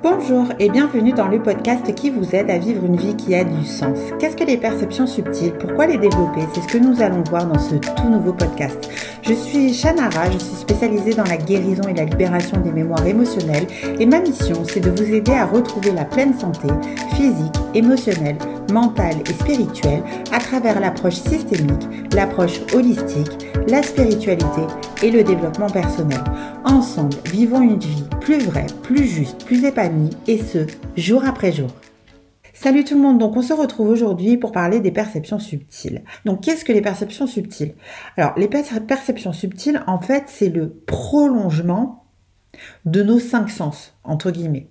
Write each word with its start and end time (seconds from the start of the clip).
Bonjour 0.00 0.46
et 0.60 0.70
bienvenue 0.70 1.12
dans 1.12 1.26
le 1.26 1.42
podcast 1.42 1.92
qui 1.92 2.10
vous 2.10 2.32
aide 2.32 2.50
à 2.50 2.58
vivre 2.58 2.84
une 2.84 2.94
vie 2.94 3.16
qui 3.16 3.34
a 3.34 3.42
du 3.42 3.66
sens. 3.66 3.98
Qu'est-ce 4.20 4.36
que 4.36 4.44
les 4.44 4.56
perceptions 4.56 5.08
subtiles? 5.08 5.54
Pourquoi 5.58 5.86
les 5.86 5.98
développer? 5.98 6.42
C'est 6.54 6.60
ce 6.60 6.68
que 6.68 6.78
nous 6.78 7.02
allons 7.02 7.24
voir 7.28 7.48
dans 7.48 7.58
ce 7.58 7.74
tout 7.74 8.08
nouveau 8.08 8.32
podcast. 8.32 8.88
Je 9.22 9.34
suis 9.34 9.74
Shanara, 9.74 10.30
je 10.30 10.38
suis 10.38 10.54
spécialisée 10.54 11.14
dans 11.14 11.24
la 11.24 11.36
guérison 11.36 11.82
et 11.88 11.94
la 11.94 12.04
libération 12.04 12.60
des 12.60 12.70
mémoires 12.70 13.04
émotionnelles 13.04 13.66
et 13.98 14.06
ma 14.06 14.20
mission 14.20 14.62
c'est 14.64 14.78
de 14.78 14.90
vous 14.90 15.12
aider 15.12 15.32
à 15.32 15.46
retrouver 15.46 15.90
la 15.90 16.04
pleine 16.04 16.38
santé 16.38 16.68
physique, 17.16 17.56
émotionnelle, 17.74 18.38
mentale 18.72 19.16
et 19.28 19.32
spirituelle 19.32 20.04
à 20.30 20.38
travers 20.38 20.78
l'approche 20.78 21.16
systémique, 21.16 21.88
l'approche 22.14 22.60
holistique, 22.72 23.47
la 23.66 23.82
spiritualité 23.82 24.62
et 25.02 25.10
le 25.10 25.24
développement 25.24 25.68
personnel. 25.68 26.20
Ensemble, 26.64 27.16
vivons 27.26 27.60
une 27.60 27.78
vie 27.78 28.04
plus 28.20 28.38
vraie, 28.38 28.66
plus 28.82 29.06
juste, 29.06 29.44
plus 29.44 29.64
épanouie 29.64 30.10
et 30.26 30.38
ce, 30.38 30.66
jour 30.96 31.24
après 31.24 31.52
jour. 31.52 31.68
Salut 32.54 32.84
tout 32.84 32.94
le 32.94 33.00
monde, 33.00 33.18
donc 33.18 33.36
on 33.36 33.42
se 33.42 33.52
retrouve 33.52 33.88
aujourd'hui 33.88 34.36
pour 34.36 34.52
parler 34.52 34.80
des 34.80 34.90
perceptions 34.90 35.38
subtiles. 35.38 36.02
Donc 36.24 36.42
qu'est-ce 36.42 36.64
que 36.64 36.72
les 36.72 36.80
perceptions 36.80 37.26
subtiles? 37.26 37.74
Alors 38.16 38.32
les 38.36 38.48
perceptions 38.48 39.32
subtiles, 39.32 39.82
en 39.86 40.00
fait, 40.00 40.24
c'est 40.26 40.48
le 40.48 40.70
prolongement 40.86 42.07
de 42.84 43.02
nos 43.02 43.18
cinq 43.18 43.50
sens, 43.50 43.94
entre 44.04 44.30
guillemets. 44.30 44.68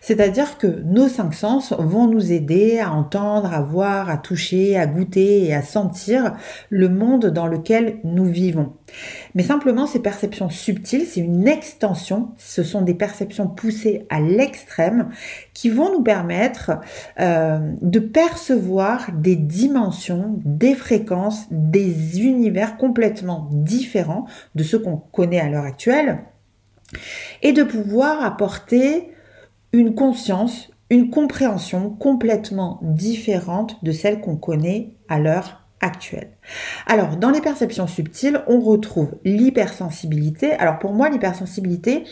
C'est-à-dire 0.00 0.58
que 0.58 0.66
nos 0.84 1.08
cinq 1.08 1.34
sens 1.34 1.72
vont 1.76 2.06
nous 2.06 2.32
aider 2.32 2.78
à 2.78 2.92
entendre, 2.92 3.52
à 3.52 3.60
voir, 3.60 4.08
à 4.08 4.16
toucher, 4.16 4.76
à 4.76 4.86
goûter 4.86 5.44
et 5.44 5.54
à 5.54 5.62
sentir 5.62 6.36
le 6.70 6.88
monde 6.88 7.26
dans 7.26 7.46
lequel 7.46 7.98
nous 8.04 8.26
vivons. 8.26 8.74
Mais 9.34 9.42
simplement, 9.42 9.86
ces 9.86 9.98
perceptions 9.98 10.50
subtiles, 10.50 11.06
c'est 11.06 11.20
une 11.20 11.48
extension, 11.48 12.30
ce 12.38 12.62
sont 12.62 12.82
des 12.82 12.94
perceptions 12.94 13.48
poussées 13.48 14.06
à 14.08 14.20
l'extrême 14.20 15.10
qui 15.52 15.68
vont 15.68 15.92
nous 15.92 16.02
permettre 16.02 16.78
euh, 17.18 17.58
de 17.82 17.98
percevoir 17.98 19.10
des 19.12 19.36
dimensions, 19.36 20.40
des 20.44 20.74
fréquences, 20.74 21.46
des 21.50 22.20
univers 22.20 22.76
complètement 22.76 23.48
différents 23.50 24.26
de 24.54 24.62
ceux 24.62 24.78
qu'on 24.78 24.96
connaît 24.96 25.40
à 25.40 25.48
l'heure 25.48 25.64
actuelle 25.64 26.20
et 27.42 27.52
de 27.52 27.62
pouvoir 27.62 28.24
apporter 28.24 29.10
une 29.72 29.94
conscience, 29.94 30.70
une 30.90 31.10
compréhension 31.10 31.90
complètement 31.90 32.78
différente 32.82 33.82
de 33.84 33.92
celle 33.92 34.20
qu'on 34.20 34.36
connaît 34.36 34.94
à 35.08 35.18
l'heure 35.18 35.66
actuelle. 35.80 36.30
Alors, 36.86 37.16
dans 37.16 37.30
les 37.30 37.40
perceptions 37.40 37.86
subtiles, 37.86 38.42
on 38.46 38.60
retrouve 38.60 39.16
l'hypersensibilité. 39.24 40.52
Alors, 40.52 40.78
pour 40.78 40.92
moi, 40.92 41.10
l'hypersensibilité, 41.10 42.04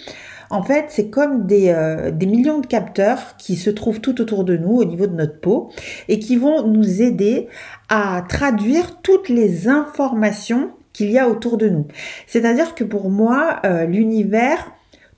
en 0.51 0.63
fait, 0.63 0.87
c'est 0.89 1.09
comme 1.09 1.47
des, 1.47 1.71
euh, 1.71 2.11
des, 2.11 2.27
millions 2.27 2.61
de 2.61 2.67
capteurs 2.67 3.37
qui 3.39 3.57
se 3.57 3.71
trouvent 3.71 4.01
tout 4.01 4.21
autour 4.21 4.45
de 4.45 4.57
nous, 4.57 4.77
au 4.77 4.85
niveau 4.85 5.07
de 5.07 5.15
notre 5.15 5.41
peau, 5.41 5.71
et 6.09 6.19
qui 6.19 6.37
vont 6.37 6.67
nous 6.67 7.01
aider 7.01 7.49
à 7.89 8.23
traduire 8.29 9.01
toutes 9.01 9.29
les 9.29 9.69
informations 9.69 10.73
qu'il 10.95 11.11
y 11.11 11.19
a 11.19 11.29
autour 11.29 11.59
de 11.59 11.69
nous. 11.69 11.87
C'est-à-dire 12.27 12.75
que 12.75 12.85
pour 12.85 13.11
moi, 13.11 13.61
euh, 13.67 13.85
l'univers, 13.85 14.73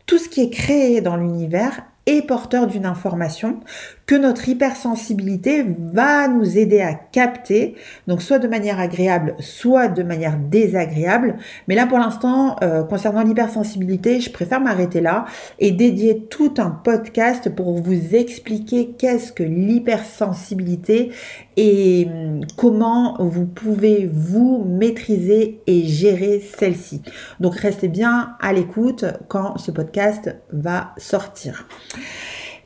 tout 0.07 0.19
ce 0.19 0.29
qui 0.29 0.43
est 0.43 0.51
créé 0.51 1.01
dans 1.01 1.17
l'univers 1.17 1.83
est 2.07 2.27
porteur 2.27 2.67
d'une 2.67 2.87
information 2.87 3.61
que 4.07 4.15
notre 4.15 4.49
hypersensibilité 4.49 5.65
va 5.93 6.29
nous 6.29 6.59
aider 6.59 6.81
à 6.81 6.95
capter, 6.95 7.75
donc 8.07 8.23
soit 8.23 8.39
de 8.39 8.47
manière 8.47 8.79
agréable, 8.79 9.35
soit 9.41 9.89
de 9.89 10.05
manière 10.05 10.39
désagréable. 10.39 11.37
Mais 11.67 11.75
là, 11.75 11.87
pour 11.87 11.99
l'instant, 11.99 12.57
euh, 12.63 12.85
concernant 12.85 13.23
l'hypersensibilité, 13.23 14.21
je 14.21 14.31
préfère 14.31 14.61
m'arrêter 14.61 15.01
là 15.01 15.25
et 15.59 15.73
dédier 15.73 16.27
tout 16.31 16.55
un 16.59 16.71
podcast 16.71 17.53
pour 17.53 17.75
vous 17.83 18.15
expliquer 18.15 18.95
qu'est-ce 18.97 19.33
que 19.33 19.43
l'hypersensibilité 19.43 21.11
et 21.57 22.07
hum, 22.09 22.41
comment 22.57 23.17
vous 23.19 23.47
pouvez 23.47 24.09
vous 24.13 24.65
maîtriser 24.65 25.61
et 25.67 25.83
gérer 25.85 26.41
celle-ci. 26.57 27.03
Donc 27.41 27.57
restez 27.57 27.89
bien 27.89 28.37
à 28.41 28.53
l'écoute 28.53 29.05
quand 29.27 29.59
ce 29.59 29.73
podcast 29.73 30.37
va 30.53 30.95
sortir. 30.97 31.67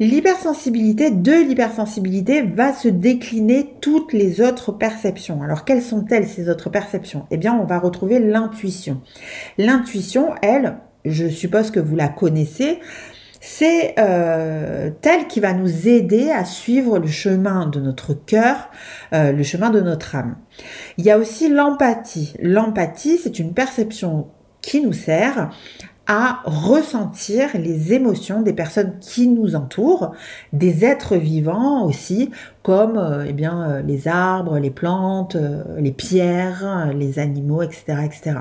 L'hypersensibilité, 0.00 1.10
de 1.10 1.46
l'hypersensibilité, 1.46 2.40
va 2.40 2.72
se 2.72 2.88
décliner 2.88 3.74
toutes 3.82 4.14
les 4.14 4.40
autres 4.40 4.72
perceptions. 4.72 5.42
Alors, 5.42 5.66
quelles 5.66 5.82
sont-elles 5.82 6.26
ces 6.26 6.48
autres 6.48 6.70
perceptions? 6.70 7.26
Eh 7.30 7.36
bien, 7.36 7.52
on 7.52 7.66
va 7.66 7.78
retrouver 7.78 8.18
l'intuition. 8.18 9.02
L'intuition, 9.58 10.30
elle, 10.40 10.78
je 11.04 11.28
suppose 11.28 11.70
que 11.70 11.80
vous 11.80 11.96
la 11.96 12.08
connaissez, 12.08 12.78
c'est 13.42 13.94
euh, 13.98 14.90
telle 15.02 15.26
qui 15.26 15.40
va 15.40 15.52
nous 15.52 15.86
aider 15.86 16.30
à 16.30 16.46
suivre 16.46 16.98
le 16.98 17.06
chemin 17.06 17.66
de 17.66 17.80
notre 17.80 18.14
cœur, 18.14 18.70
euh, 19.12 19.32
le 19.32 19.42
chemin 19.42 19.68
de 19.68 19.82
notre 19.82 20.14
âme. 20.14 20.36
Il 20.96 21.04
y 21.04 21.10
a 21.10 21.18
aussi 21.18 21.50
l'empathie. 21.50 22.32
L'empathie, 22.40 23.18
c'est 23.18 23.38
une 23.38 23.52
perception 23.52 24.28
qui 24.62 24.80
nous 24.80 24.94
sert 24.94 25.50
à 26.12 26.40
ressentir 26.44 27.50
les 27.54 27.92
émotions 27.92 28.42
des 28.42 28.52
personnes 28.52 28.98
qui 29.00 29.28
nous 29.28 29.54
entourent, 29.54 30.10
des 30.52 30.84
êtres 30.84 31.14
vivants 31.14 31.86
aussi, 31.86 32.32
comme 32.64 32.98
euh, 32.98 33.26
eh 33.28 33.32
bien, 33.32 33.70
euh, 33.70 33.82
les 33.82 34.08
arbres, 34.08 34.58
les 34.58 34.72
plantes, 34.72 35.36
euh, 35.36 35.62
les 35.78 35.92
pierres, 35.92 36.90
les 36.96 37.20
animaux, 37.20 37.62
etc., 37.62 37.98
etc. 38.04 38.38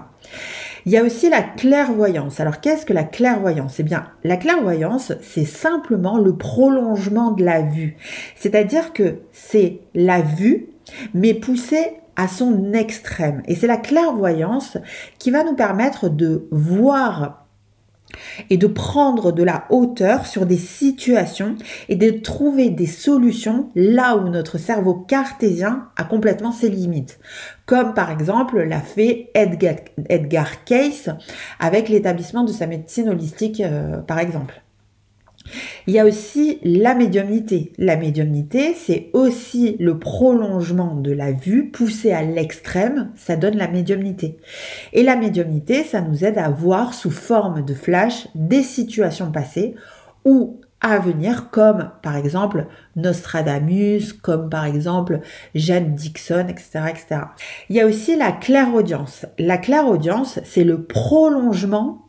Il 0.88 0.92
y 0.92 0.98
a 0.98 1.04
aussi 1.04 1.30
la 1.30 1.44
clairvoyance. 1.44 2.40
Alors 2.40 2.60
qu'est-ce 2.60 2.88
que 2.88 2.94
la 2.94 3.04
clairvoyance? 3.04 3.80
Eh 3.80 3.84
bien, 3.84 4.08
la 4.24 4.38
clairvoyance, 4.38 5.14
c'est 5.22 5.46
simplement 5.46 6.18
le 6.18 6.36
prolongement 6.36 7.34
de 7.34 7.46
la 7.46 7.62
vue. 7.62 7.98
C'est-à-dire 8.36 8.94
que 8.94 9.20
c'est 9.32 9.82
la 9.94 10.22
vue, 10.22 10.70
mais 11.14 11.36
poussée 11.36 12.00
à 12.16 12.28
son 12.28 12.74
extrême. 12.74 13.44
Et 13.46 13.54
c'est 13.54 13.68
la 13.68 13.78
clairvoyance 13.78 14.78
qui 15.20 15.30
va 15.30 15.44
nous 15.44 15.56
permettre 15.56 16.10
de 16.10 16.48
voir 16.52 17.39
et 18.50 18.58
de 18.58 18.68
prendre 18.68 19.32
de 19.32 19.44
la 19.44 19.66
hauteur 19.70 20.26
sur 20.26 20.46
des 20.46 20.58
situations 20.58 21.56
et 21.88 21.96
de 21.96 22.10
trouver 22.10 22.70
des 22.70 22.86
solutions 22.86 23.70
là 23.76 24.16
où 24.16 24.30
notre 24.30 24.58
cerveau 24.58 24.94
cartésien 24.94 25.90
a 25.96 26.04
complètement 26.04 26.52
ses 26.52 26.70
limites. 26.70 27.20
Comme 27.66 27.94
par 27.94 28.12
exemple 28.12 28.62
l'a 28.62 28.82
fait 28.82 29.32
Edgar, 29.36 30.64
Case 30.66 31.16
avec 31.60 31.90
l'établissement 31.90 32.44
de 32.44 32.52
sa 32.52 32.68
médecine 32.68 33.10
holistique 33.10 33.62
euh, 33.62 33.98
par 33.98 34.20
exemple. 34.20 34.62
Il 35.88 35.94
y 35.94 36.00
a 36.00 36.06
aussi 36.06 36.60
la 36.64 36.96
médiumnité. 36.96 37.74
La 37.78 37.98
médiumnité, 37.98 38.74
c'est 38.74 39.10
aussi 39.14 39.76
le 39.80 40.00
prolongement 40.00 40.96
de 40.96 41.12
la 41.12 41.32
vue 41.32 41.70
poussé 41.70 42.12
à 42.12 42.24
l'extrême, 42.24 43.12
ça 43.16 43.36
donne 43.36 43.58
la 43.58 43.68
médiumnité. 43.68 44.38
Et 44.94 45.04
la 45.04 45.16
médiumnité, 45.16 45.84
ça 45.84 46.02
nous 46.02 46.24
aide 46.24 46.38
à 46.38 46.50
voir 46.50 46.94
sous 46.94 47.12
forme 47.12 47.64
de 47.64 47.74
flash 47.74 48.28
des 48.36 48.64
situations 48.64 49.32
passées 49.32 49.76
ou 50.26 50.60
à 50.82 50.98
venir, 51.00 51.50
comme 51.50 51.92
par 52.02 52.16
exemple 52.16 52.68
Nostradamus, 52.96 54.14
comme 54.14 54.50
par 54.50 54.66
exemple 54.66 55.20
Jeanne 55.54 55.96
Dixon, 55.96 56.48
etc., 56.48 56.82
etc. 56.90 57.22
Il 57.70 57.76
y 57.76 57.82
a 57.82 57.86
aussi 57.86 58.16
la 58.16 58.32
clairaudience. 58.32 59.26
La 59.38 59.58
clairaudience, 59.58 60.40
c'est 60.46 60.64
le 60.64 60.84
prolongement 60.84 62.09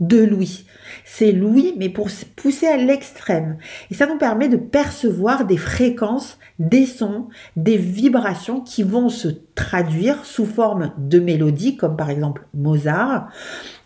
de 0.00 0.18
Louis. 0.22 0.64
C'est 1.04 1.32
Louis, 1.32 1.74
mais 1.76 1.88
pour 1.88 2.08
pousser 2.36 2.66
à 2.66 2.76
l'extrême. 2.76 3.58
Et 3.90 3.94
ça 3.94 4.06
nous 4.06 4.18
permet 4.18 4.48
de 4.48 4.56
percevoir 4.56 5.44
des 5.44 5.56
fréquences, 5.56 6.38
des 6.58 6.86
sons, 6.86 7.28
des 7.56 7.76
vibrations 7.76 8.60
qui 8.60 8.82
vont 8.82 9.08
se 9.08 9.28
traduire 9.54 10.24
sous 10.24 10.46
forme 10.46 10.92
de 10.98 11.20
mélodies, 11.20 11.76
comme 11.76 11.96
par 11.96 12.10
exemple 12.10 12.46
Mozart, 12.54 13.30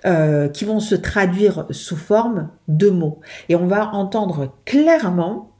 euh, 0.07 0.49
qui 0.49 0.65
vont 0.65 0.81
se 0.81 0.95
traduire 0.95 1.67
sous 1.71 1.97
forme 1.97 2.51
de 2.69 2.91
mots. 2.91 3.21
Et 3.49 3.57
on 3.57 3.67
va 3.67 3.93
entendre 3.93 4.55
clairement 4.65 5.51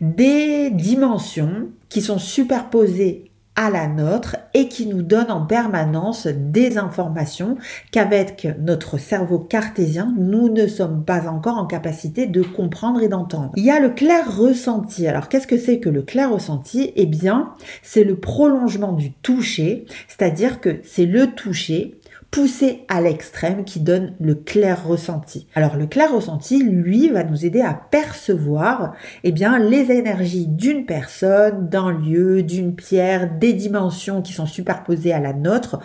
des 0.00 0.70
dimensions 0.70 1.68
qui 1.88 2.02
sont 2.02 2.18
superposées 2.18 3.30
à 3.56 3.70
la 3.70 3.86
nôtre 3.86 4.36
et 4.52 4.68
qui 4.68 4.86
nous 4.86 5.02
donne 5.02 5.30
en 5.30 5.46
permanence 5.46 6.26
des 6.26 6.76
informations 6.78 7.56
qu'avec 7.92 8.48
notre 8.58 8.98
cerveau 8.98 9.38
cartésien, 9.38 10.12
nous 10.16 10.48
ne 10.48 10.66
sommes 10.66 11.04
pas 11.04 11.28
encore 11.28 11.58
en 11.58 11.66
capacité 11.66 12.26
de 12.26 12.42
comprendre 12.42 13.02
et 13.02 13.08
d'entendre. 13.08 13.52
Il 13.56 13.64
y 13.64 13.70
a 13.70 13.80
le 13.80 13.90
clair 13.90 14.36
ressenti. 14.36 15.06
Alors 15.06 15.28
qu'est-ce 15.28 15.46
que 15.46 15.58
c'est 15.58 15.78
que 15.78 15.88
le 15.88 16.02
clair 16.02 16.32
ressenti? 16.32 16.92
Eh 16.96 17.06
bien, 17.06 17.50
c'est 17.82 18.04
le 18.04 18.16
prolongement 18.16 18.92
du 18.92 19.12
toucher, 19.12 19.86
c'est-à-dire 20.08 20.60
que 20.60 20.80
c'est 20.82 21.06
le 21.06 21.28
toucher 21.28 21.98
poussé 22.34 22.84
à 22.88 23.00
l'extrême 23.00 23.64
qui 23.64 23.78
donne 23.78 24.14
le 24.18 24.34
clair 24.34 24.88
ressenti. 24.88 25.46
Alors 25.54 25.76
le 25.76 25.86
clair 25.86 26.12
ressenti, 26.12 26.64
lui, 26.64 27.08
va 27.08 27.22
nous 27.22 27.46
aider 27.46 27.60
à 27.60 27.74
percevoir 27.74 28.92
eh 29.22 29.30
bien, 29.30 29.60
les 29.60 29.92
énergies 29.92 30.48
d'une 30.48 30.84
personne, 30.84 31.68
d'un 31.68 31.92
lieu, 31.92 32.42
d'une 32.42 32.74
pierre, 32.74 33.38
des 33.38 33.52
dimensions 33.52 34.20
qui 34.20 34.32
sont 34.32 34.46
superposées 34.46 35.12
à 35.12 35.20
la 35.20 35.32
nôtre 35.32 35.78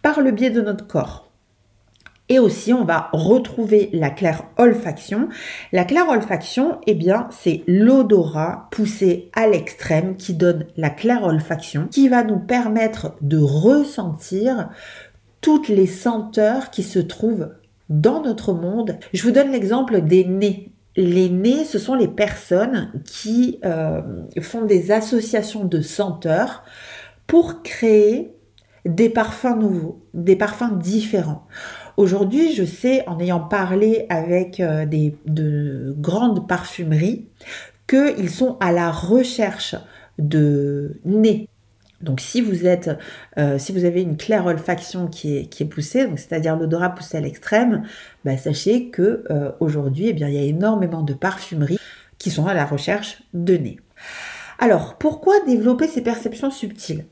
par 0.00 0.20
le 0.20 0.30
biais 0.30 0.50
de 0.50 0.60
notre 0.60 0.86
corps. 0.86 1.26
Et 2.28 2.40
aussi, 2.40 2.72
on 2.72 2.84
va 2.84 3.08
retrouver 3.12 3.88
la 3.92 4.10
claire 4.10 4.44
olfaction. 4.56 5.28
La 5.72 5.84
claire 5.84 6.08
olfaction, 6.08 6.80
eh 6.86 6.94
bien, 6.94 7.28
c'est 7.30 7.62
l'odorat 7.68 8.68
poussé 8.72 9.30
à 9.32 9.46
l'extrême 9.46 10.16
qui 10.16 10.34
donne 10.34 10.66
la 10.76 10.90
claire 10.90 11.22
olfaction, 11.22 11.86
qui 11.88 12.08
va 12.08 12.24
nous 12.24 12.40
permettre 12.40 13.14
de 13.20 13.38
ressentir 13.38 14.70
toutes 15.40 15.68
les 15.68 15.86
senteurs 15.86 16.70
qui 16.70 16.82
se 16.82 16.98
trouvent 16.98 17.50
dans 17.88 18.22
notre 18.22 18.52
monde. 18.52 18.98
Je 19.12 19.22
vous 19.22 19.30
donne 19.30 19.52
l'exemple 19.52 20.00
des 20.00 20.24
nez. 20.24 20.72
Les 20.96 21.28
nez, 21.28 21.64
ce 21.64 21.78
sont 21.78 21.94
les 21.94 22.08
personnes 22.08 22.90
qui 23.04 23.58
euh, 23.64 24.00
font 24.40 24.64
des 24.64 24.90
associations 24.90 25.64
de 25.64 25.80
senteurs 25.82 26.64
pour 27.26 27.62
créer 27.62 28.32
des 28.86 29.08
parfums 29.08 29.58
nouveaux, 29.58 30.00
des 30.14 30.36
parfums 30.36 30.78
différents. 30.78 31.46
Aujourd'hui, 31.96 32.52
je 32.54 32.64
sais, 32.64 33.06
en 33.08 33.18
ayant 33.18 33.40
parlé 33.40 34.06
avec 34.08 34.60
euh, 34.60 34.86
des, 34.86 35.16
de 35.26 35.94
grandes 35.98 36.46
parfumeries, 36.46 37.26
qu'ils 37.86 38.30
sont 38.30 38.56
à 38.60 38.72
la 38.72 38.90
recherche 38.90 39.76
de 40.18 41.00
nez. 41.04 41.48
Donc 42.00 42.20
si 42.20 42.40
vous 42.40 42.66
êtes, 42.66 42.90
euh, 43.38 43.58
si 43.58 43.72
vous 43.72 43.84
avez 43.84 44.02
une 44.02 44.16
claire 44.16 44.46
olfaction 44.46 45.06
qui 45.06 45.36
est, 45.36 45.46
qui 45.46 45.62
est 45.62 45.66
poussée, 45.66 46.06
c'est-à-dire 46.16 46.56
l'odorat 46.56 46.90
poussé 46.90 47.16
à 47.16 47.20
l'extrême, 47.20 47.84
bah, 48.24 48.36
sachez 48.36 48.90
que 48.90 49.24
euh, 49.30 49.52
aujourd'hui, 49.60 50.08
eh 50.08 50.12
bien, 50.12 50.28
il 50.28 50.34
y 50.34 50.38
a 50.38 50.42
énormément 50.42 51.02
de 51.02 51.14
parfumeries 51.14 51.78
qui 52.18 52.30
sont 52.30 52.46
à 52.46 52.54
la 52.54 52.64
recherche 52.64 53.22
de 53.34 53.56
nez. 53.56 53.80
Alors, 54.58 54.96
pourquoi 54.96 55.34
développer 55.46 55.86
ces 55.86 56.02
perceptions 56.02 56.50
subtiles? 56.50 57.04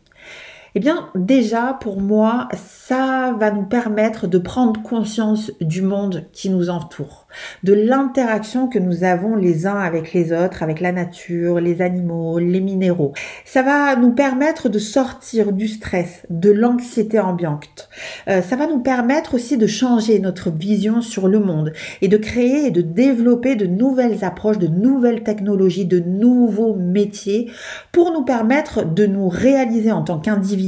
Eh 0.77 0.81
bien, 0.81 1.09
déjà, 1.15 1.79
pour 1.81 2.01
moi, 2.01 2.49
ça 2.57 3.33
va 3.39 3.53
nous 3.53 3.63
permettre 3.63 4.27
de 4.27 4.39
prendre 4.39 4.83
conscience 4.83 5.53
du 5.61 5.83
monde 5.83 6.25
qui 6.33 6.51
nous 6.51 6.69
entoure, 6.69 7.29
de 7.63 7.73
l'interaction 7.73 8.67
que 8.67 8.81
nous 8.81 9.05
avons 9.05 9.37
les 9.37 9.69
uns 9.69 9.79
avec 9.79 10.13
les 10.13 10.33
autres, 10.33 10.65
avec 10.65 10.81
la 10.81 10.91
nature, 10.91 11.61
les 11.61 11.81
animaux, 11.81 12.41
les 12.41 12.61
minéraux. 12.61 13.13
Ça 13.45 13.63
va 13.63 13.95
nous 13.95 14.11
permettre 14.11 14.69
de 14.69 14.81
sortir 14.81 15.53
du 15.53 15.69
stress, 15.69 16.27
de 16.29 16.51
l'anxiété 16.51 17.21
ambiante. 17.21 17.89
Euh, 18.27 18.43
ça 18.43 18.57
va 18.57 18.67
nous 18.67 18.81
permettre 18.81 19.35
aussi 19.35 19.57
de 19.57 19.69
changer 19.69 20.19
notre 20.19 20.51
vision 20.51 21.03
sur 21.03 21.29
le 21.29 21.39
monde 21.39 21.73
et 22.03 22.09
de 22.09 22.17
créer 22.17 22.67
et 22.67 22.71
de 22.73 22.81
développer 22.81 23.55
de 23.55 23.67
nouvelles 23.67 24.25
approches, 24.25 24.59
de 24.59 24.67
nouvelles 24.67 25.23
technologies, 25.23 25.87
de 25.87 26.01
nouveaux 26.01 26.75
métiers 26.75 27.49
pour 27.93 28.11
nous 28.11 28.25
permettre 28.25 28.85
de 28.85 29.07
nous 29.07 29.29
réaliser 29.29 29.93
en 29.93 30.03
tant 30.03 30.19
qu'individu 30.19 30.64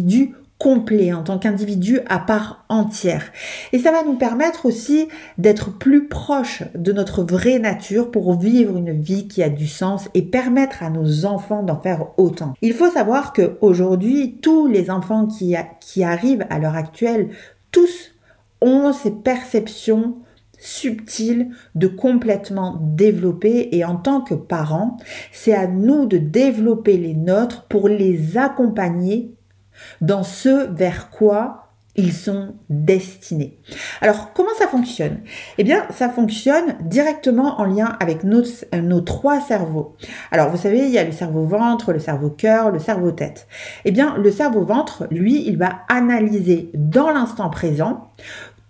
complet, 0.59 1.13
en 1.13 1.23
tant 1.23 1.39
qu'individu 1.39 2.01
à 2.09 2.19
part 2.19 2.65
entière. 2.69 3.31
Et 3.73 3.79
ça 3.79 3.93
va 3.93 4.05
nous 4.05 4.17
permettre 4.17 4.65
aussi 4.65 5.09
d'être 5.37 5.71
plus 5.71 6.09
proche 6.09 6.63
de 6.75 6.93
notre 6.93 7.23
vraie 7.23 7.59
nature 7.59 8.11
pour 8.11 8.39
vivre 8.39 8.77
une 8.77 8.99
vie 8.99 9.29
qui 9.29 9.43
a 9.43 9.51
du 9.51 9.67
sens 9.67 10.09
et 10.15 10.23
permettre 10.23 10.83
à 10.83 10.91
nos 10.91 11.27
enfants 11.27 11.63
d'en 11.63 11.79
faire 11.79 12.07
autant. 12.17 12.55
Il 12.63 12.73
faut 12.73 12.91
savoir 12.91 13.33
que 13.33 13.59
aujourd'hui, 13.61 14.39
tous 14.41 14.67
les 14.67 14.91
enfants 14.91 15.27
qui, 15.27 15.55
qui 15.81 16.03
arrivent 16.03 16.47
à 16.49 16.59
l'heure 16.59 16.77
actuelle, 16.77 17.29
tous 17.71 18.13
ont 18.63 18.95
ces 18.95 19.11
perceptions 19.11 20.17
subtiles 20.59 21.51
de 21.75 21.87
complètement 21.87 22.79
développer 22.81 23.69
et 23.73 23.85
en 23.85 23.97
tant 23.97 24.23
que 24.23 24.35
parents, 24.35 24.97
c'est 25.31 25.55
à 25.55 25.67
nous 25.67 26.07
de 26.07 26.17
développer 26.17 26.97
les 26.97 27.13
nôtres 27.13 27.67
pour 27.69 27.89
les 27.91 28.39
accompagner 28.39 29.36
dans 30.01 30.23
ce 30.23 30.71
vers 30.73 31.11
quoi 31.11 31.67
ils 31.97 32.13
sont 32.13 32.55
destinés. 32.69 33.59
Alors, 34.01 34.33
comment 34.35 34.55
ça 34.59 34.69
fonctionne? 34.69 35.21
Eh 35.59 35.65
bien, 35.65 35.85
ça 35.91 36.09
fonctionne 36.09 36.77
directement 36.83 37.59
en 37.61 37.65
lien 37.65 37.97
avec 38.01 38.23
nos, 38.23 38.43
nos, 38.75 39.01
trois 39.01 39.41
cerveaux. 39.41 39.97
Alors, 40.31 40.51
vous 40.51 40.59
savez, 40.59 40.81
il 40.81 40.91
y 40.91 40.99
a 40.99 41.05
le 41.05 41.13
cerveau-ventre, 41.13 41.93
le 41.93 41.99
cerveau-cœur, 41.99 42.71
le 42.71 42.79
cerveau-tête. 42.79 43.49
Eh 43.85 43.93
bien, 43.93 44.17
le 44.19 44.31
cerveau-ventre, 44.31 45.07
lui, 45.11 45.47
il 45.47 45.57
va 45.57 45.81
analyser 45.89 46.71
dans 46.75 47.11
l'instant 47.11 47.49
présent 47.51 48.11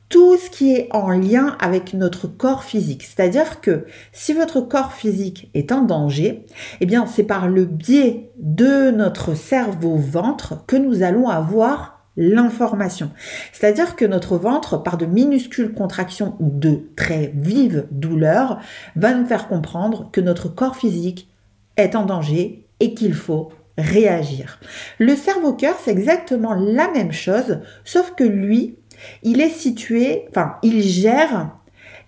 tout 0.08 0.36
ce 0.36 0.50
qui 0.50 0.72
est 0.72 0.88
en 0.92 1.10
lien 1.10 1.56
avec 1.60 1.94
notre 1.94 2.28
corps 2.28 2.64
physique. 2.64 3.02
C'est-à-dire 3.02 3.60
que 3.60 3.86
si 4.12 4.32
votre 4.32 4.60
corps 4.60 4.92
physique 4.92 5.50
est 5.54 5.72
en 5.72 5.82
danger, 5.82 6.46
eh 6.80 6.86
bien 6.86 7.06
c'est 7.06 7.24
par 7.24 7.48
le 7.48 7.64
biais 7.64 8.30
de 8.38 8.90
notre 8.90 9.34
cerveau 9.34 9.96
ventre 9.96 10.64
que 10.66 10.76
nous 10.76 11.02
allons 11.02 11.28
avoir 11.28 11.96
l'information. 12.16 13.10
C'est-à-dire 13.52 13.94
que 13.94 14.04
notre 14.04 14.38
ventre, 14.38 14.82
par 14.82 14.96
de 14.96 15.06
minuscules 15.06 15.74
contractions 15.74 16.34
ou 16.40 16.50
de 16.50 16.80
très 16.96 17.32
vives 17.34 17.86
douleurs, 17.90 18.60
va 18.94 19.12
nous 19.12 19.26
faire 19.26 19.48
comprendre 19.48 20.08
que 20.12 20.20
notre 20.20 20.48
corps 20.48 20.76
physique 20.76 21.28
est 21.76 21.94
en 21.94 22.06
danger 22.06 22.66
et 22.80 22.94
qu'il 22.94 23.12
faut 23.12 23.50
réagir. 23.78 24.58
Le 24.98 25.14
cerveau-cœur, 25.14 25.76
c'est 25.82 25.90
exactement 25.90 26.54
la 26.54 26.90
même 26.90 27.12
chose, 27.12 27.60
sauf 27.84 28.14
que 28.16 28.24
lui, 28.24 28.78
il 29.22 29.40
est 29.40 29.50
situé, 29.50 30.24
enfin, 30.30 30.56
il 30.62 30.82
gère 30.82 31.50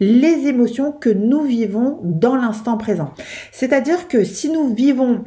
les 0.01 0.47
émotions 0.47 0.93
que 0.93 1.11
nous 1.11 1.43
vivons 1.43 1.99
dans 2.03 2.37
l'instant 2.37 2.77
présent. 2.77 3.13
C'est-à-dire 3.51 4.09
que 4.09 4.25
si 4.25 4.51
nous 4.51 4.75
vivons 4.75 5.25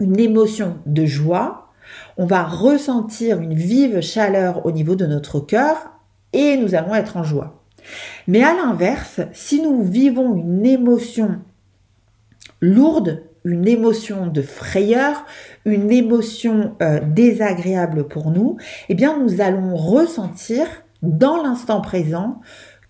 une 0.00 0.18
émotion 0.18 0.78
de 0.86 1.04
joie, 1.04 1.68
on 2.16 2.26
va 2.26 2.44
ressentir 2.44 3.40
une 3.40 3.54
vive 3.54 4.00
chaleur 4.00 4.64
au 4.66 4.72
niveau 4.72 4.94
de 4.94 5.06
notre 5.06 5.40
cœur 5.40 5.76
et 6.32 6.56
nous 6.56 6.74
allons 6.74 6.94
être 6.94 7.16
en 7.16 7.22
joie. 7.22 7.62
Mais 8.26 8.42
à 8.42 8.54
l'inverse, 8.54 9.20
si 9.32 9.60
nous 9.62 9.82
vivons 9.82 10.36
une 10.36 10.66
émotion 10.66 11.40
lourde, 12.60 13.22
une 13.44 13.68
émotion 13.68 14.26
de 14.26 14.42
frayeur, 14.42 15.24
une 15.64 15.90
émotion 15.90 16.74
euh, 16.82 17.00
désagréable 17.00 18.08
pour 18.08 18.30
nous, 18.30 18.56
eh 18.88 18.94
bien 18.94 19.18
nous 19.18 19.40
allons 19.40 19.76
ressentir 19.76 20.66
dans 21.02 21.42
l'instant 21.42 21.80
présent 21.80 22.40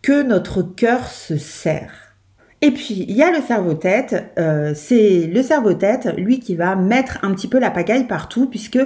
que 0.02 0.22
notre 0.22 0.62
cœur 0.62 1.08
se 1.08 1.36
serre. 1.36 2.08
Et 2.60 2.72
puis, 2.72 3.04
il 3.06 3.14
y 3.14 3.22
a 3.22 3.30
le 3.30 3.40
cerveau-tête. 3.40 4.32
Euh, 4.36 4.72
c'est 4.74 5.28
le 5.32 5.42
cerveau-tête, 5.44 6.08
lui, 6.16 6.40
qui 6.40 6.56
va 6.56 6.74
mettre 6.74 7.18
un 7.22 7.32
petit 7.32 7.46
peu 7.46 7.60
la 7.60 7.70
pagaille 7.70 8.08
partout, 8.08 8.46
puisque 8.46 8.80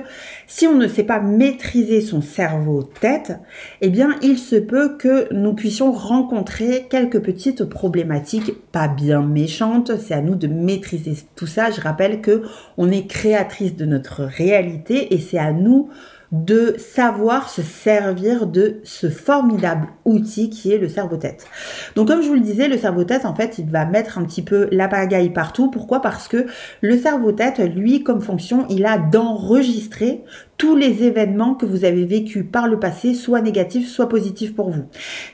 si 0.46 0.66
on 0.66 0.74
ne 0.74 0.86
sait 0.86 1.04
pas 1.04 1.20
maîtriser 1.20 2.02
son 2.02 2.20
cerveau-tête, 2.20 3.32
eh 3.80 3.88
bien, 3.88 4.10
il 4.20 4.36
se 4.36 4.56
peut 4.56 4.98
que 4.98 5.32
nous 5.32 5.54
puissions 5.54 5.90
rencontrer 5.90 6.86
quelques 6.90 7.20
petites 7.20 7.64
problématiques 7.64 8.52
pas 8.72 8.88
bien 8.88 9.22
méchantes. 9.22 9.92
C'est 9.98 10.12
à 10.12 10.20
nous 10.20 10.34
de 10.34 10.48
maîtriser 10.48 11.14
tout 11.34 11.46
ça. 11.46 11.70
Je 11.70 11.80
rappelle 11.80 12.20
que 12.20 12.42
on 12.76 12.90
est 12.90 13.06
créatrice 13.06 13.74
de 13.74 13.86
notre 13.86 14.22
réalité 14.22 15.14
et 15.14 15.18
c'est 15.18 15.38
à 15.38 15.52
nous 15.52 15.88
de 16.32 16.74
savoir 16.78 17.50
se 17.50 17.60
servir 17.60 18.46
de 18.46 18.80
ce 18.84 19.10
formidable 19.10 19.88
outil 20.06 20.48
qui 20.48 20.72
est 20.72 20.78
le 20.78 20.88
cerveau-tête. 20.88 21.46
Donc 21.94 22.08
comme 22.08 22.22
je 22.22 22.28
vous 22.28 22.34
le 22.34 22.40
disais, 22.40 22.68
le 22.68 22.78
cerveau-tête, 22.78 23.26
en 23.26 23.34
fait, 23.34 23.58
il 23.58 23.70
va 23.70 23.84
mettre 23.84 24.16
un 24.16 24.24
petit 24.24 24.42
peu 24.42 24.66
la 24.72 24.88
pagaille 24.88 25.30
partout. 25.30 25.70
Pourquoi? 25.70 26.00
Parce 26.00 26.28
que 26.28 26.46
le 26.80 26.96
cerveau-tête, 26.96 27.58
lui, 27.58 28.02
comme 28.02 28.22
fonction, 28.22 28.66
il 28.70 28.86
a 28.86 28.96
d'enregistrer 28.96 30.24
tous 30.62 30.76
les 30.76 31.02
événements 31.02 31.54
que 31.54 31.66
vous 31.66 31.84
avez 31.84 32.04
vécus 32.04 32.44
par 32.48 32.68
le 32.68 32.78
passé, 32.78 33.14
soit 33.14 33.40
négatifs, 33.40 33.88
soit 33.88 34.08
positifs 34.08 34.54
pour 34.54 34.70
vous. 34.70 34.84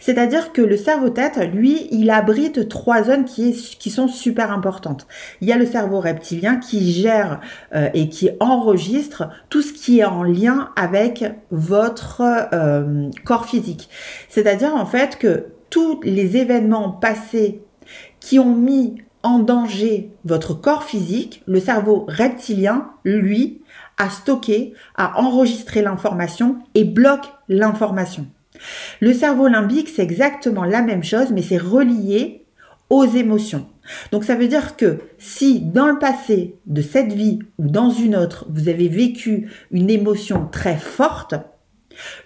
C'est-à-dire 0.00 0.54
que 0.54 0.62
le 0.62 0.78
cerveau-tête, 0.78 1.38
lui, 1.52 1.87
il 1.90 2.08
abrite 2.08 2.66
trois 2.70 3.02
zones 3.02 3.26
qui, 3.26 3.52
qui, 3.78 3.90
sont 3.90 4.08
super 4.08 4.50
importantes. 4.50 5.06
Il 5.42 5.49
y 5.49 5.52
a 5.52 5.58
le 5.58 5.66
cerveau 5.66 6.00
reptilien 6.00 6.56
qui 6.56 6.92
gère 6.92 7.40
euh, 7.75 7.90
et 7.92 8.08
qui 8.08 8.30
enregistre 8.40 9.28
tout 9.50 9.61
ce 9.61 9.75
qui 9.75 9.99
est 9.99 10.04
en 10.06 10.23
lien 10.23 10.70
avec 10.76 11.23
votre 11.50 12.23
euh, 12.54 13.11
corps 13.26 13.44
physique. 13.44 13.90
C'est-à-dire 14.30 14.75
en 14.75 14.87
fait 14.87 15.18
que 15.18 15.49
tous 15.68 16.00
les 16.04 16.38
événements 16.38 16.90
passés 16.90 17.61
qui 18.18 18.38
ont 18.38 18.56
mis 18.56 18.94
en 19.23 19.40
danger 19.40 20.11
votre 20.25 20.54
corps 20.54 20.85
physique, 20.85 21.42
le 21.47 21.61
cerveau 21.61 22.06
reptilien, 22.08 22.92
lui, 23.04 23.61
à 23.99 24.11
stocker, 24.11 24.73
à 24.97 25.21
enregistrer 25.21 25.83
l'information 25.83 26.59
et 26.75 26.85
bloque 26.85 27.26
l'information. 27.49 28.26
Le 29.00 29.12
cerveau 29.12 29.49
limbique, 29.49 29.88
c'est 29.88 30.02
exactement 30.02 30.64
la 30.64 30.83
même 30.83 31.05
chose, 31.05 31.31
mais 31.33 31.43
c'est 31.43 31.59
relié 31.59 32.45
aux 32.90 33.05
émotions. 33.05 33.67
Donc 34.12 34.25
ça 34.25 34.35
veut 34.35 34.49
dire 34.49 34.76
que 34.76 34.99
si 35.19 35.61
dans 35.61 35.87
le 35.87 35.99
passé 35.99 36.57
de 36.67 36.83
cette 36.83 37.12
vie 37.12 37.38
ou 37.59 37.69
dans 37.69 37.90
une 37.90 38.17
autre, 38.17 38.47
vous 38.50 38.69
avez 38.69 38.88
vécu 38.88 39.50
une 39.71 39.90
émotion 39.90 40.49
très 40.50 40.76
forte, 40.76 41.35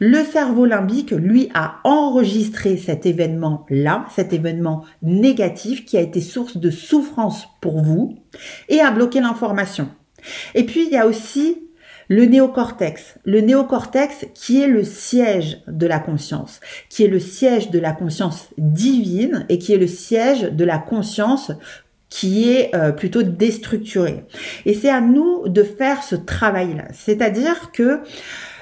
le 0.01 0.23
cerveau 0.23 0.67
limbique, 0.67 1.13
lui, 1.13 1.51
a 1.55 1.77
enregistré 1.85 2.77
cet 2.77 3.07
événement-là, 3.07 4.07
cet 4.15 4.35
événement 4.35 4.85
négatif 5.03 5.87
qui 5.87 5.97
a 5.97 6.03
été 6.03 6.21
source 6.21 6.59
de 6.59 6.71
souffrance 6.71 7.49
pour 7.63 7.81
vous, 7.81 8.19
et 8.69 8.81
a 8.81 8.91
bloqué 8.91 9.21
l'information. 9.21 9.89
Et 10.55 10.65
puis, 10.65 10.85
il 10.85 10.93
y 10.93 10.99
a 10.99 11.07
aussi 11.07 11.62
le 12.13 12.27
néocortex. 12.27 13.15
Le 13.25 13.41
néocortex 13.41 14.27
qui 14.35 14.63
est 14.63 14.67
le 14.67 14.85
siège 14.85 15.63
de 15.67 15.87
la 15.87 15.99
conscience, 15.99 16.61
qui 16.91 17.05
est 17.05 17.09
le 17.09 17.19
siège 17.19 17.71
de 17.71 17.79
la 17.79 17.93
conscience 17.93 18.49
divine 18.59 19.47
et 19.49 19.59
qui 19.59 19.73
est 19.73 19.79
le 19.79 19.87
siège 19.87 20.43
de 20.43 20.65
la 20.65 20.77
conscience 20.77 21.53
qui 22.11 22.51
est 22.51 22.75
euh, 22.75 22.93
plutôt 22.93 23.23
déstructurée. 23.23 24.27
Et 24.67 24.75
c'est 24.75 24.91
à 24.91 25.01
nous 25.01 25.49
de 25.49 25.63
faire 25.63 26.03
ce 26.03 26.15
travail-là. 26.15 26.85
C'est-à-dire 26.93 27.73
que 27.73 28.01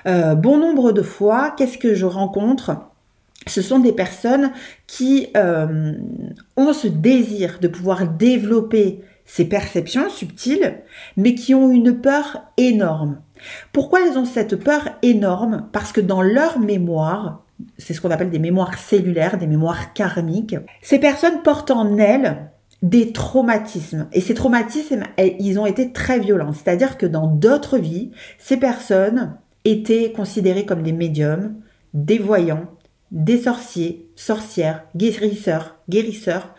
euh, 0.06 0.36
bon 0.36 0.56
nombre 0.58 0.92
de 0.92 1.02
fois, 1.02 1.52
qu'est-ce 1.58 1.76
que 1.76 1.94
je 1.94 2.06
rencontre? 2.06 2.76
Ce 3.48 3.62
sont 3.62 3.80
des 3.80 3.92
personnes 3.92 4.52
qui 4.86 5.26
euh, 5.36 5.94
ont 6.56 6.72
ce 6.72 6.86
désir 6.86 7.58
de 7.60 7.66
pouvoir 7.66 8.06
développer 8.06 9.00
ces 9.24 9.44
perceptions 9.44 10.10
subtiles, 10.10 10.78
mais 11.16 11.34
qui 11.34 11.54
ont 11.54 11.70
une 11.70 12.00
peur 12.00 12.42
énorme. 12.56 13.20
Pourquoi 13.72 14.00
elles 14.06 14.18
ont 14.18 14.24
cette 14.24 14.56
peur 14.56 14.82
énorme? 15.02 15.68
Parce 15.72 15.92
que 15.92 16.00
dans 16.00 16.22
leur 16.22 16.58
mémoire, 16.58 17.44
c'est 17.78 17.94
ce 17.94 18.00
qu'on 18.00 18.10
appelle 18.10 18.30
des 18.30 18.38
mémoires 18.38 18.78
cellulaires, 18.78 19.38
des 19.38 19.46
mémoires 19.46 19.92
karmiques, 19.92 20.56
ces 20.82 20.98
personnes 20.98 21.42
portent 21.42 21.70
en 21.70 21.96
elles 21.98 22.50
des 22.82 23.12
traumatismes. 23.12 24.08
Et 24.12 24.20
ces 24.20 24.34
traumatismes, 24.34 25.02
ils 25.18 25.58
ont 25.58 25.66
été 25.66 25.92
très 25.92 26.18
violents. 26.18 26.52
C'est-à-dire 26.52 26.96
que 26.96 27.06
dans 27.06 27.26
d'autres 27.26 27.78
vies, 27.78 28.10
ces 28.38 28.56
personnes 28.56 29.36
étaient 29.64 30.12
considérées 30.12 30.64
comme 30.64 30.82
des 30.82 30.92
médiums, 30.92 31.56
des 31.92 32.18
voyants, 32.18 32.64
des 33.10 33.38
sorciers, 33.38 34.08
sorcières, 34.16 34.84
guérisseurs, 34.96 35.76
guérisseurs, 35.88 36.54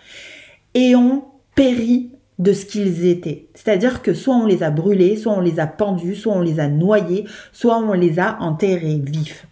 et 0.73 0.95
ont 0.95 1.25
péri 1.55 2.11
de 2.41 2.53
ce 2.53 2.65
qu'ils 2.65 3.05
étaient. 3.05 3.49
C'est-à-dire 3.53 4.01
que 4.01 4.15
soit 4.15 4.35
on 4.35 4.47
les 4.47 4.63
a 4.63 4.71
brûlés, 4.71 5.15
soit 5.15 5.33
on 5.33 5.41
les 5.41 5.59
a 5.59 5.67
pendus, 5.67 6.15
soit 6.15 6.33
on 6.33 6.41
les 6.41 6.59
a 6.59 6.67
noyés, 6.67 7.25
soit 7.51 7.77
on 7.77 7.93
les 7.93 8.19
a 8.19 8.41
enterrés 8.41 8.99
vifs. 9.03 9.45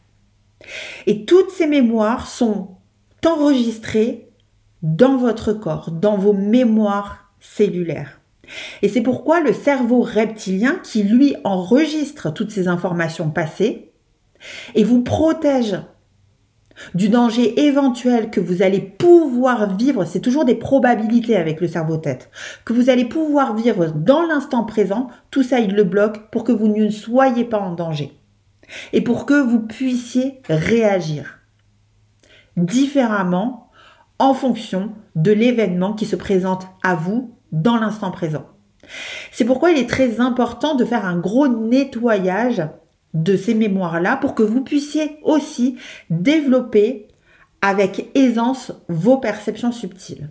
Et 1.05 1.25
toutes 1.25 1.51
ces 1.51 1.67
mémoires 1.67 2.27
sont 2.27 2.69
enregistrées 3.25 4.29
dans 4.81 5.17
votre 5.17 5.53
corps, 5.53 5.91
dans 5.91 6.17
vos 6.17 6.33
mémoires 6.33 7.31
cellulaires. 7.39 8.21
Et 8.81 8.89
c'est 8.89 9.01
pourquoi 9.01 9.39
le 9.39 9.53
cerveau 9.53 10.01
reptilien, 10.01 10.79
qui 10.83 11.03
lui 11.03 11.35
enregistre 11.43 12.33
toutes 12.33 12.49
ces 12.49 12.67
informations 12.67 13.29
passées, 13.29 13.91
et 14.73 14.83
vous 14.83 15.03
protège 15.03 15.75
du 16.93 17.09
danger 17.09 17.65
éventuel 17.67 18.29
que 18.29 18.39
vous 18.39 18.61
allez 18.61 18.79
pouvoir 18.81 19.75
vivre, 19.75 20.05
c'est 20.05 20.19
toujours 20.19 20.45
des 20.45 20.55
probabilités 20.55 21.35
avec 21.35 21.61
le 21.61 21.67
cerveau 21.67 21.97
tête, 21.97 22.29
que 22.65 22.73
vous 22.73 22.89
allez 22.89 23.05
pouvoir 23.05 23.55
vivre 23.55 23.87
dans 23.87 24.23
l'instant 24.23 24.63
présent, 24.63 25.07
tout 25.31 25.43
ça 25.43 25.59
il 25.59 25.75
le 25.75 25.83
bloque 25.83 26.29
pour 26.31 26.43
que 26.43 26.51
vous 26.51 26.67
ne 26.67 26.89
soyez 26.89 27.45
pas 27.45 27.59
en 27.59 27.73
danger 27.73 28.13
et 28.93 29.01
pour 29.01 29.25
que 29.25 29.41
vous 29.41 29.59
puissiez 29.59 30.41
réagir 30.47 31.39
différemment 32.57 33.69
en 34.19 34.33
fonction 34.33 34.91
de 35.15 35.31
l'événement 35.31 35.93
qui 35.93 36.05
se 36.05 36.15
présente 36.15 36.67
à 36.83 36.95
vous 36.95 37.35
dans 37.51 37.77
l'instant 37.77 38.11
présent. 38.11 38.45
C'est 39.31 39.45
pourquoi 39.45 39.71
il 39.71 39.77
est 39.77 39.89
très 39.89 40.19
important 40.19 40.75
de 40.75 40.85
faire 40.85 41.05
un 41.05 41.17
gros 41.17 41.47
nettoyage 41.47 42.63
de 43.13 43.35
ces 43.35 43.53
mémoires-là 43.53 44.17
pour 44.17 44.35
que 44.35 44.43
vous 44.43 44.61
puissiez 44.61 45.17
aussi 45.23 45.77
développer 46.09 47.07
avec 47.61 48.09
aisance 48.15 48.71
vos 48.87 49.17
perceptions 49.17 49.71
subtiles. 49.71 50.29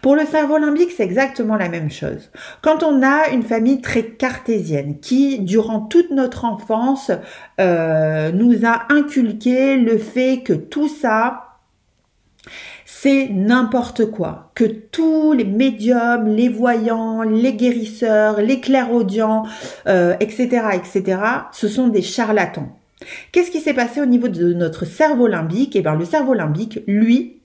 Pour 0.00 0.16
le 0.16 0.24
cerveau 0.24 0.56
limbique, 0.56 0.90
c'est 0.96 1.02
exactement 1.02 1.56
la 1.56 1.68
même 1.68 1.90
chose. 1.90 2.30
Quand 2.62 2.82
on 2.82 3.02
a 3.02 3.28
une 3.28 3.42
famille 3.42 3.82
très 3.82 4.04
cartésienne 4.04 4.98
qui, 5.00 5.40
durant 5.40 5.80
toute 5.80 6.10
notre 6.10 6.46
enfance, 6.46 7.10
euh, 7.60 8.32
nous 8.32 8.64
a 8.64 8.86
inculqué 8.90 9.76
le 9.76 9.98
fait 9.98 10.42
que 10.42 10.54
tout 10.54 10.88
ça, 10.88 11.58
c'est 13.02 13.30
n'importe 13.30 14.12
quoi, 14.12 14.52
que 14.54 14.62
tous 14.62 15.32
les 15.32 15.44
médiums, 15.44 16.28
les 16.28 16.48
voyants, 16.48 17.22
les 17.22 17.54
guérisseurs, 17.54 18.40
les 18.40 18.60
clairaudients, 18.60 19.42
euh, 19.88 20.14
etc., 20.20 20.68
etc., 20.74 21.20
ce 21.50 21.66
sont 21.66 21.88
des 21.88 22.00
charlatans. 22.00 22.68
Qu'est-ce 23.32 23.50
qui 23.50 23.58
s'est 23.58 23.74
passé 23.74 24.00
au 24.00 24.06
niveau 24.06 24.28
de 24.28 24.52
notre 24.52 24.84
cerveau 24.84 25.26
limbique? 25.26 25.74
Eh 25.74 25.80
bien, 25.80 25.96
le 25.96 26.04
cerveau 26.04 26.32
limbique, 26.32 26.78
lui, 26.86 27.40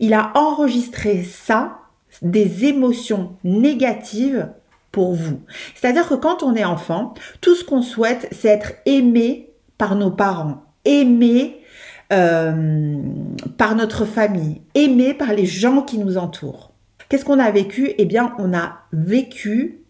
il 0.00 0.14
a 0.14 0.32
enregistré 0.36 1.22
ça, 1.22 1.80
des 2.22 2.64
émotions 2.64 3.36
négatives 3.44 4.48
pour 4.90 5.12
vous. 5.12 5.40
C'est-à-dire 5.74 6.08
que 6.08 6.14
quand 6.14 6.42
on 6.42 6.54
est 6.54 6.64
enfant, 6.64 7.12
tout 7.42 7.54
ce 7.54 7.62
qu'on 7.62 7.82
souhaite, 7.82 8.26
c'est 8.32 8.48
être 8.48 8.72
aimé 8.86 9.50
par 9.76 9.96
nos 9.96 10.10
parents, 10.10 10.64
aimé 10.86 11.60
euh, 12.14 12.96
par 13.58 13.74
notre 13.74 14.04
famille, 14.04 14.62
aimé 14.74 15.14
par 15.14 15.32
les 15.32 15.46
gens 15.46 15.82
qui 15.82 15.98
nous 15.98 16.16
entourent. 16.16 16.72
Qu'est-ce 17.08 17.24
qu'on 17.24 17.38
a 17.38 17.50
vécu? 17.50 17.92
Eh 17.98 18.04
bien, 18.04 18.34
on 18.38 18.54
a 18.54 18.78
vécu 18.92 19.80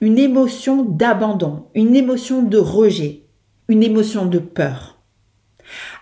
une 0.00 0.18
émotion 0.18 0.82
d'abandon, 0.82 1.66
une 1.74 1.94
émotion 1.94 2.42
de 2.42 2.58
rejet, 2.58 3.22
une 3.68 3.82
émotion 3.82 4.24
de 4.26 4.38
peur. 4.38 4.98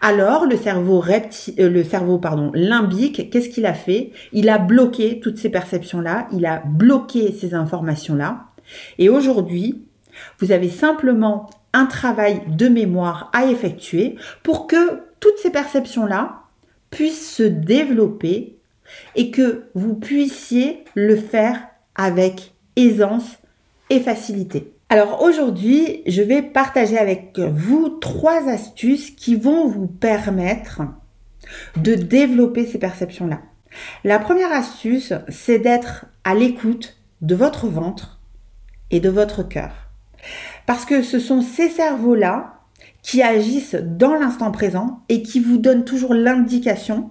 Alors, 0.01 0.47
le 0.47 0.57
cerveau, 0.57 1.03
euh, 1.05 1.69
le 1.69 1.83
cerveau 1.83 2.19
pardon, 2.19 2.53
limbique, 2.55 3.31
qu'est-ce 3.31 3.49
qu'il 3.49 3.67
a 3.67 3.75
fait? 3.75 4.13
Il 4.33 4.49
a 4.49 4.59
bloqué 4.59 5.19
toutes 5.21 5.39
ces 5.39 5.51
perceptions-là, 5.51 6.29
il 6.33 6.47
a 6.47 6.63
bloqué 6.65 7.33
ces 7.33 7.55
informations-là. 7.55 8.47
Et 8.99 9.09
aujourd'hui, 9.09 9.83
vous 10.39 10.53
avez 10.53 10.69
simplement 10.69 11.51
travail 11.85 12.41
de 12.49 12.69
mémoire 12.69 13.31
à 13.35 13.45
effectuer 13.47 14.17
pour 14.43 14.67
que 14.67 15.03
toutes 15.21 15.37
ces 15.37 15.51
perceptions-là 15.51 16.45
puissent 16.91 17.31
se 17.31 17.43
développer 17.43 18.57
et 19.15 19.31
que 19.31 19.65
vous 19.75 19.95
puissiez 19.95 20.85
le 20.95 21.17
faire 21.17 21.61
avec 21.95 22.55
aisance 22.77 23.37
et 23.91 24.01
facilité. 24.01 24.73
Alors 24.89 25.23
aujourd'hui, 25.23 26.03
je 26.07 26.23
vais 26.23 26.43
partager 26.43 26.97
avec 26.97 27.39
vous 27.39 27.89
trois 27.89 28.49
astuces 28.49 29.11
qui 29.11 29.35
vont 29.35 29.67
vous 29.67 29.89
permettre 29.89 30.83
de 31.77 31.95
développer 31.95 32.67
ces 32.67 32.79
perceptions-là. 32.79 33.41
La 34.05 34.19
première 34.19 34.53
astuce, 34.53 35.13
c'est 35.29 35.59
d'être 35.59 36.07
à 36.25 36.35
l'écoute 36.35 36.97
de 37.21 37.35
votre 37.35 37.67
ventre 37.67 38.21
et 38.91 39.01
de 39.01 39.11
votre 39.11 39.43
cœur. 39.43 39.91
Parce 40.67 40.85
que 40.85 41.03
ce 41.03 41.19
sont 41.19 41.43
ces 41.43 41.69
cerveaux-là 41.69 42.61
qui 43.03 43.23
agissent 43.23 43.77
dans 43.81 44.15
l'instant 44.15 44.51
présent 44.51 45.01
et 45.09 45.23
qui 45.23 45.41
vous 45.41 45.59
donnent 45.59 45.85
toujours 45.85 46.13
l'indication 46.13 47.11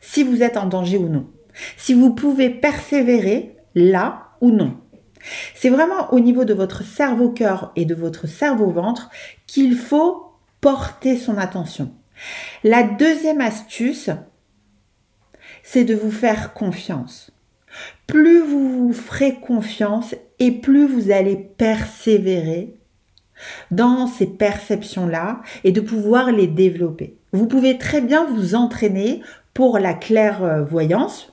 si 0.00 0.22
vous 0.22 0.42
êtes 0.42 0.56
en 0.56 0.66
danger 0.66 0.96
ou 0.96 1.08
non. 1.08 1.26
Si 1.76 1.94
vous 1.94 2.14
pouvez 2.14 2.50
persévérer 2.50 3.56
là 3.74 4.28
ou 4.40 4.50
non. 4.50 4.76
C'est 5.54 5.70
vraiment 5.70 6.12
au 6.12 6.20
niveau 6.20 6.44
de 6.44 6.54
votre 6.54 6.84
cerveau-cœur 6.84 7.72
et 7.74 7.84
de 7.84 7.94
votre 7.94 8.28
cerveau-ventre 8.28 9.10
qu'il 9.46 9.76
faut 9.76 10.26
porter 10.60 11.16
son 11.16 11.38
attention. 11.38 11.92
La 12.62 12.82
deuxième 12.82 13.40
astuce, 13.40 14.10
c'est 15.62 15.84
de 15.84 15.94
vous 15.94 16.10
faire 16.10 16.54
confiance. 16.54 17.32
Plus 18.06 18.40
vous 18.40 18.88
vous 18.88 18.92
ferez 18.92 19.34
confiance 19.34 20.14
et 20.38 20.52
plus 20.52 20.86
vous 20.86 21.10
allez 21.10 21.36
persévérer 21.36 22.74
dans 23.70 24.06
ces 24.06 24.26
perceptions-là 24.26 25.40
et 25.64 25.72
de 25.72 25.80
pouvoir 25.80 26.32
les 26.32 26.46
développer. 26.46 27.16
Vous 27.32 27.46
pouvez 27.46 27.78
très 27.78 28.00
bien 28.00 28.24
vous 28.26 28.54
entraîner 28.54 29.22
pour 29.52 29.78
la 29.78 29.94
clairvoyance. 29.94 31.32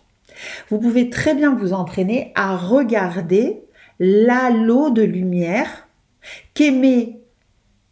Vous 0.69 0.79
pouvez 0.79 1.09
très 1.09 1.35
bien 1.35 1.55
vous 1.55 1.73
entraîner 1.73 2.31
à 2.35 2.57
regarder 2.57 3.63
l'halo 3.99 4.89
de 4.89 5.03
lumière 5.03 5.87
qu'émet 6.53 7.19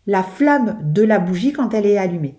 la 0.08 0.24
flamme 0.24 0.80
de 0.82 1.04
la 1.04 1.20
bougie 1.20 1.54
quand 1.54 1.74
elle 1.74 1.86
est 1.86 1.98
allumée. 1.98 2.36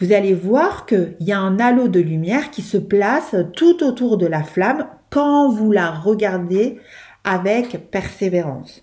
Vous 0.00 0.12
allez 0.12 0.34
voir 0.34 0.86
qu'il 0.86 1.16
y 1.20 1.32
a 1.32 1.38
un 1.38 1.58
halo 1.58 1.88
de 1.88 2.00
lumière 2.00 2.50
qui 2.50 2.62
se 2.62 2.76
place 2.76 3.34
tout 3.54 3.82
autour 3.82 4.16
de 4.16 4.26
la 4.26 4.42
flamme 4.42 4.86
quand 5.10 5.50
vous 5.50 5.72
la 5.72 5.90
regardez 5.90 6.78
avec 7.24 7.90
persévérance. 7.90 8.82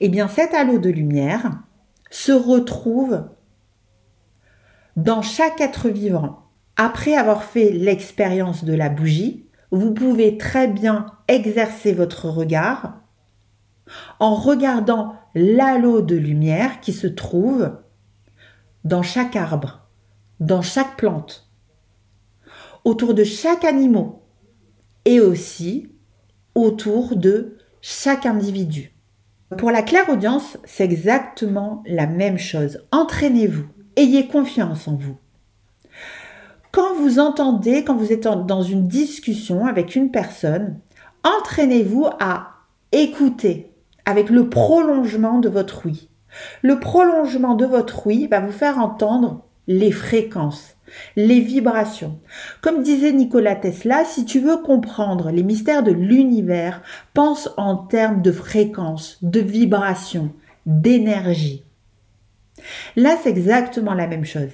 Eh 0.00 0.08
bien, 0.08 0.28
cet 0.28 0.54
halo 0.54 0.78
de 0.78 0.90
lumière 0.90 1.62
se 2.10 2.32
retrouve 2.32 3.24
dans 4.96 5.22
chaque 5.22 5.60
être 5.60 5.88
vivant. 5.88 6.40
Après 6.76 7.14
avoir 7.14 7.44
fait 7.44 7.70
l'expérience 7.70 8.64
de 8.64 8.74
la 8.74 8.88
bougie, 8.88 9.46
vous 9.70 9.92
pouvez 9.92 10.36
très 10.36 10.68
bien 10.68 11.06
exercer 11.28 11.92
votre 11.92 12.28
regard 12.28 13.00
en 14.20 14.34
regardant 14.34 15.16
l'halo 15.34 16.02
de 16.02 16.16
lumière 16.16 16.80
qui 16.80 16.92
se 16.92 17.06
trouve 17.06 17.72
dans 18.84 19.02
chaque 19.02 19.36
arbre, 19.36 19.88
dans 20.40 20.62
chaque 20.62 20.96
plante, 20.96 21.50
autour 22.84 23.14
de 23.14 23.24
chaque 23.24 23.64
animal 23.64 24.06
et 25.04 25.20
aussi 25.20 25.90
autour 26.54 27.16
de 27.16 27.58
chaque 27.82 28.26
individu. 28.26 28.92
Pour 29.58 29.70
la 29.70 29.82
claire 29.82 30.08
audience, 30.08 30.56
c'est 30.64 30.84
exactement 30.84 31.82
la 31.84 32.06
même 32.06 32.38
chose. 32.38 32.78
Entraînez-vous, 32.92 33.66
ayez 33.96 34.28
confiance 34.28 34.88
en 34.88 34.94
vous. 34.94 35.18
Quand 36.70 36.94
vous 36.94 37.18
entendez, 37.18 37.84
quand 37.84 37.96
vous 37.96 38.12
êtes 38.12 38.22
dans 38.22 38.62
une 38.62 38.88
discussion 38.88 39.66
avec 39.66 39.94
une 39.94 40.10
personne, 40.10 40.78
entraînez-vous 41.22 42.06
à 42.18 42.52
écouter 42.92 43.70
avec 44.06 44.30
le 44.30 44.48
prolongement 44.48 45.38
de 45.38 45.50
votre 45.50 45.84
oui. 45.84 46.08
Le 46.62 46.80
prolongement 46.80 47.54
de 47.54 47.66
votre 47.66 48.06
oui 48.06 48.26
va 48.30 48.40
vous 48.40 48.52
faire 48.52 48.78
entendre 48.78 49.44
les 49.66 49.92
fréquences, 49.92 50.76
les 51.16 51.40
vibrations. 51.40 52.18
Comme 52.60 52.82
disait 52.82 53.12
Nikola 53.12 53.54
Tesla, 53.54 54.04
si 54.04 54.24
tu 54.24 54.40
veux 54.40 54.58
comprendre 54.58 55.30
les 55.30 55.42
mystères 55.42 55.82
de 55.82 55.92
l'univers, 55.92 56.82
pense 57.14 57.50
en 57.56 57.76
termes 57.76 58.22
de 58.22 58.32
fréquences, 58.32 59.18
de 59.22 59.40
vibrations, 59.40 60.32
d'énergie. 60.66 61.64
Là, 62.96 63.16
c'est 63.22 63.30
exactement 63.30 63.94
la 63.94 64.06
même 64.06 64.24
chose. 64.24 64.50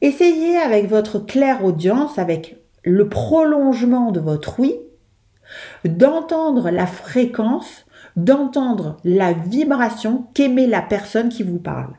Essayez 0.00 0.56
avec 0.56 0.88
votre 0.88 1.18
claire 1.18 1.64
audience, 1.64 2.18
avec 2.18 2.56
le 2.84 3.08
prolongement 3.08 4.10
de 4.10 4.20
votre 4.20 4.58
oui, 4.58 4.74
d'entendre 5.84 6.70
la 6.70 6.86
fréquence, 6.86 7.86
d'entendre 8.16 8.96
la 9.04 9.32
vibration 9.32 10.26
qu'émet 10.34 10.66
la 10.66 10.82
personne 10.82 11.28
qui 11.28 11.42
vous 11.42 11.58
parle. 11.58 11.94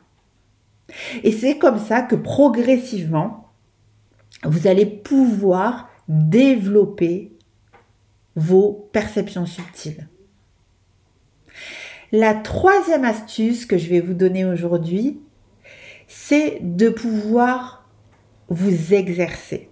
Et 1.22 1.32
c'est 1.32 1.58
comme 1.58 1.78
ça 1.78 2.02
que 2.02 2.16
progressivement, 2.16 3.52
vous 4.44 4.66
allez 4.66 4.86
pouvoir 4.86 5.88
développer 6.08 7.32
vos 8.36 8.88
perceptions 8.92 9.46
subtiles. 9.46 10.08
La 12.12 12.34
troisième 12.34 13.04
astuce 13.04 13.66
que 13.66 13.78
je 13.78 13.88
vais 13.88 14.00
vous 14.00 14.14
donner 14.14 14.44
aujourd'hui, 14.44 15.20
c'est 16.06 16.58
de 16.60 16.88
pouvoir 16.88 17.88
vous 18.48 18.94
exercer. 18.94 19.70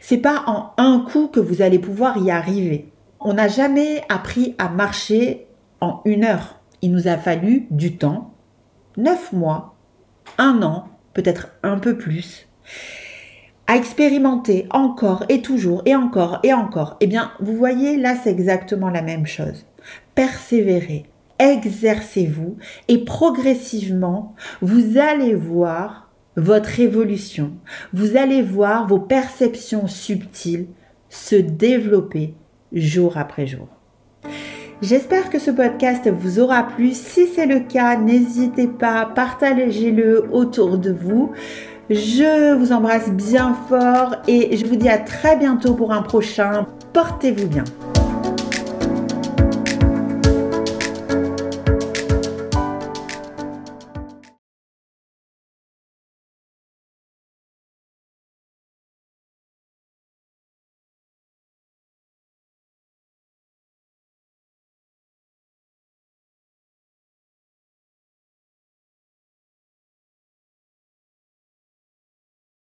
C'est 0.00 0.18
pas 0.18 0.44
en 0.46 0.72
un 0.76 1.06
coup 1.10 1.28
que 1.28 1.40
vous 1.40 1.62
allez 1.62 1.78
pouvoir 1.78 2.18
y 2.18 2.30
arriver. 2.30 2.92
On 3.20 3.34
n'a 3.34 3.48
jamais 3.48 4.02
appris 4.08 4.54
à 4.58 4.68
marcher 4.68 5.46
en 5.80 6.02
une 6.04 6.24
heure. 6.24 6.60
Il 6.82 6.92
nous 6.92 7.08
a 7.08 7.16
fallu 7.16 7.66
du 7.70 7.96
temps, 7.96 8.34
neuf 8.96 9.32
mois, 9.32 9.76
un 10.38 10.62
an, 10.62 10.88
peut-être 11.14 11.48
un 11.62 11.78
peu 11.78 11.96
plus, 11.96 12.48
à 13.66 13.76
expérimenter 13.76 14.66
encore 14.70 15.24
et 15.28 15.42
toujours 15.42 15.82
et 15.86 15.94
encore 15.94 16.40
et 16.42 16.52
encore. 16.52 16.96
Eh 17.00 17.06
bien, 17.06 17.32
vous 17.40 17.56
voyez, 17.56 17.96
là, 17.96 18.16
c'est 18.16 18.30
exactement 18.30 18.90
la 18.90 19.02
même 19.02 19.26
chose. 19.26 19.66
Persévérez, 20.14 21.06
exercez-vous 21.38 22.56
et 22.88 23.04
progressivement, 23.04 24.34
vous 24.60 24.98
allez 24.98 25.34
voir 25.34 26.10
votre 26.36 26.80
évolution. 26.80 27.52
Vous 27.92 28.16
allez 28.16 28.42
voir 28.42 28.86
vos 28.86 29.00
perceptions 29.00 29.86
subtiles 29.86 30.66
se 31.08 31.36
développer 31.36 32.34
jour 32.72 33.18
après 33.18 33.46
jour. 33.46 33.68
J'espère 34.82 35.30
que 35.30 35.38
ce 35.38 35.52
podcast 35.52 36.10
vous 36.10 36.40
aura 36.40 36.64
plu. 36.64 36.90
Si 36.90 37.28
c'est 37.28 37.46
le 37.46 37.60
cas, 37.60 37.96
n'hésitez 37.96 38.66
pas, 38.66 39.08
partagez-le 39.14 40.24
autour 40.32 40.76
de 40.76 40.90
vous. 40.90 41.30
Je 41.88 42.54
vous 42.54 42.72
embrasse 42.72 43.12
bien 43.12 43.56
fort 43.68 44.16
et 44.26 44.56
je 44.56 44.66
vous 44.66 44.74
dis 44.74 44.88
à 44.88 44.98
très 44.98 45.36
bientôt 45.36 45.74
pour 45.74 45.92
un 45.92 46.02
prochain. 46.02 46.66
Portez-vous 46.92 47.46
bien. 47.46 47.62